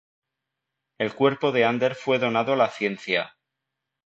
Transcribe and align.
El 0.97 1.13
cuerpo 1.13 1.51
de 1.51 1.63
Ander 1.63 1.93
fue 1.93 2.17
donado 2.17 2.53
a 2.53 2.55
la 2.55 2.69
ciencia. 2.69 3.37